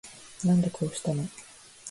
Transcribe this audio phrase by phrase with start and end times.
[0.45, 1.23] なんでこうしたの